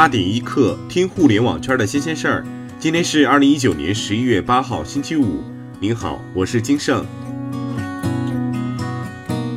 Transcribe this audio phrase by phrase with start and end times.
[0.00, 2.46] 八点一刻，听互联网圈的新鲜事儿。
[2.78, 5.44] 今天是二零一九年十一月八号，星期五。
[5.78, 7.04] 您好，我是金盛。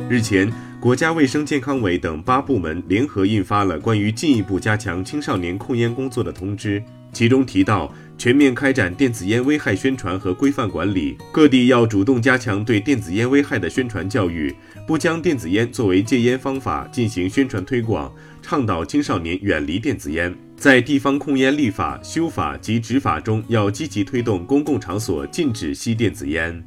[0.06, 7.90] 日前，国家卫生健康委等八部门联合印发了关于进一步加强青少年控烟工作的通知，其中提到。
[8.24, 14.50] 全面开展电子烟危害宣传和规范管理，各地要主动加强对电子烟危害的宣传教育，
[14.86, 20.34] 不将电子烟作为戒烟方法进行宣传推广，倡导青少年远离电子烟。
[20.56, 26.64] 在地方控烟立法、修法及执法中，要积极推动公共场所禁止吸电子烟。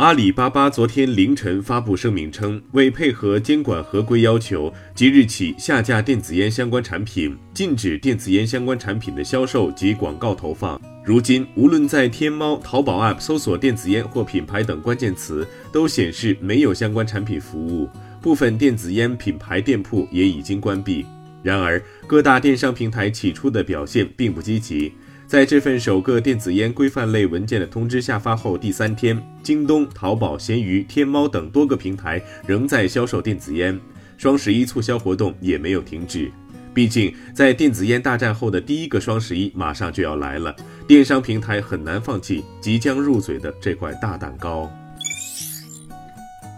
[0.00, 10.80] 阿里巴巴昨天凌晨发布声明称，为配合监管合规要求，即日起下架电子烟相关产品，禁止电子烟相关产品的销售及广告投放。
[11.04, 17.86] 如今，无论在天猫、淘宝 App 搜索电子烟或品牌等关键词，都显示没有相关产品服务。
[18.22, 21.04] 部分电子烟品牌店铺也已经关闭。
[21.42, 24.92] 然而，各大电商平台起初的表现并不积极。
[25.30, 33.78] 在这份首个电子烟规范类文件的通知下发后第三天，京东、淘宝、闲鱼、天猫等多个平台仍在销售电子烟，
[34.18, 36.32] 双十一促销活动也没有停止。
[36.74, 40.52] 毕竟，在电子烟大战后的第一个双十一马上就要来了，
[40.88, 44.68] 电商平台很难放弃即将入嘴的这块大蛋糕。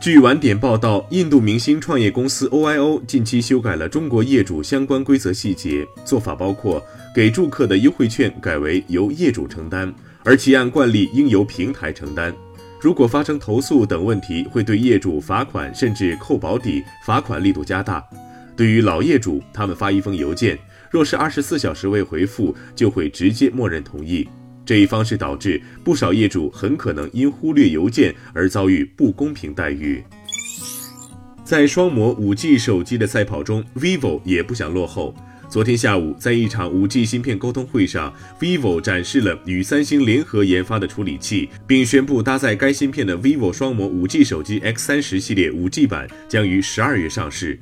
[0.02, 12.34] 据晚点报道，印度明星创业公司 OIO 近期修改了中国业主相关规则细节，做法包括给住客的优惠券改为由业主承担，而其按惯例应由平台承担。
[12.80, 18.04] 如果发生投诉等问题，会对业主罚款甚至扣保底，罚款力度加大。
[18.56, 20.58] 对于老业主，他们发一封邮件，
[20.90, 24.28] 若是二十四小时未回复，就会直接默认同意。
[24.64, 30.02] 这一方式导致不少业主很可能因忽略邮件而遭遇不公平待遇。
[31.44, 35.14] 在双模 5G 手机的赛跑中，vivo 也不想落后。
[35.50, 47.58] 昨天下午，在一场 5G 芯片沟通会上，vivo 展示了与三星联合研发的处理器，并宣布搭载该芯片的 vivo 双模 5G 手机 X30 系列 5G 版将于十二月上市。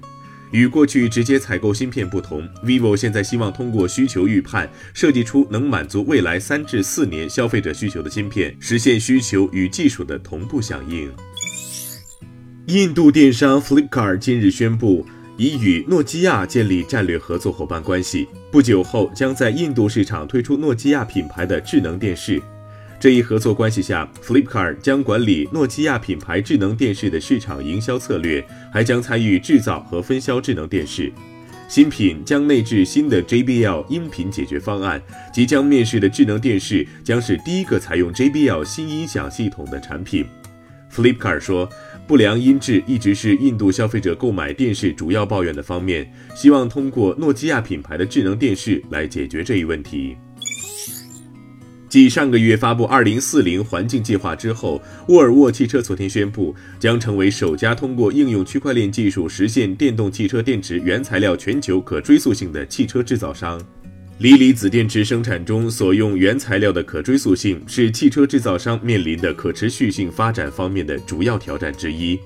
[0.53, 11.11] 与过去直接采购芯片不同，vivo 现在希望通过需求预判，设计出能满足未来三至四年消费者需求的芯片，实现需求与技术的同步响应。
[12.67, 15.07] 印度电商 Flipkart 近日宣布，
[15.37, 22.43] 已与诺基亚建立战略合作伙伴关系，不久后将在印度市场推出诺基亚品牌的智能电视。
[23.01, 31.11] 这一合作关系下，Flipkart 将管理诺基亚品牌智能电视的市场营销策略，还将参与制造和分销智能电视。
[31.67, 35.01] 新品将内置新的 JBL 音频解决方案，
[35.33, 40.27] 即将面世的智能电视将是第一个采用 JBL 新音响系统的产品。
[40.93, 41.67] Flipkart 说，
[42.07, 50.19] 不良音质一直是印度消费者购买电视主要抱怨的方面，希望通过诺基亚品牌的智能电视来解决这一问题。
[51.91, 63.61] 继上个月发布二零四零环境计划之后，沃尔沃汽车昨天宣布，将成为首家通过应用区块链技术实现电动汽车电池原材料全球可追溯性的汽车制造商。
[64.19, 72.17] 锂离子电池生产中所用原材料的可追溯性，是汽车制造商面临的可持续性发展方面的主要挑战之一。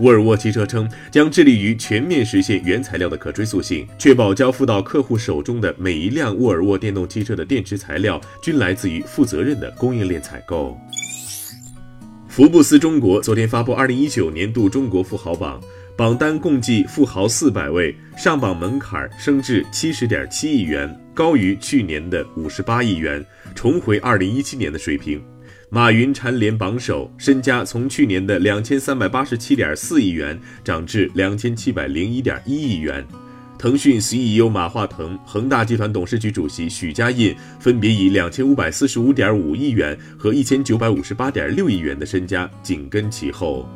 [0.00, 10.76] 沃尔沃汽车称，将致力于全面实现原材料的可追溯性，确保交付到客户手中的每一辆沃尔沃电动汽车的电池材料均来自于负责任的供应链采购。
[12.28, 15.60] 福布斯中国昨天发布二零一九年度中国富豪榜，
[15.96, 23.24] 榜单共计富豪四百位，上榜门槛升至七十点七亿元，高于去年的五十八亿元，
[23.54, 25.22] 重回二零一七年的水平。
[25.74, 33.04] 马云蝉联榜首，身家从去年的两千三百八十七点四亿元涨至两千七百零一点一亿元。
[33.58, 43.68] 腾讯 CEO 马化腾、恒大集团董事局主席许家印分别以两千五百四十五点五亿元和一千九百五十八点六亿元的身家紧跟其后。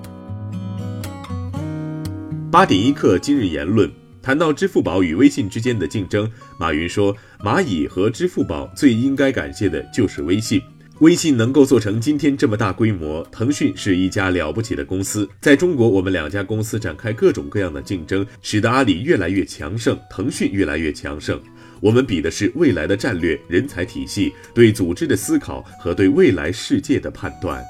[2.48, 3.90] 八点一刻，今日言论
[4.22, 6.30] 谈到支付宝与微信之间的竞争，
[6.60, 10.62] 马云说，蚂蚁和支付宝最应该感谢的就是微信。
[11.00, 15.28] 微信能够做成今天这么大规模，腾讯是一家了不起的公司。
[15.40, 21.40] 在中国，我们两家公司展开各种各样的竞争，使得阿里越来越强盛，腾讯越来越强盛。
[21.80, 27.64] 我们比的是未来的战略、人才体系、对组织的思考和对未来世界的判断。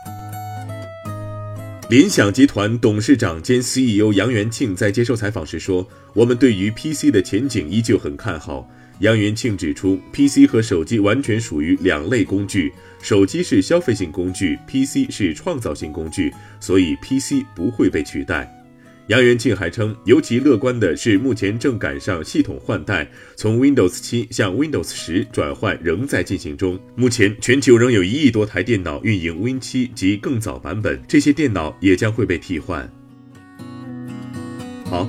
[1.90, 18.52] 联想集团董事长兼 CEO 杨元庆在接受采访时说：“我们对于 PC 的前景依旧很看好。”杨元庆指出，PC 和手机完全属于两类工具，手机是消费性工具，PC 是创造性工具，所以 PC 不会被取代。
[19.06, 26.78] 杨元庆还称，尤其乐观的是，目前正赶上系统换代，从 Windows 7向 Windows 10转换仍在进行中。
[26.94, 32.86] 目前，全球仍有一亿多台电脑运营 Win 7及更早版本，这些电脑也将会被替换。
[34.84, 35.08] 好，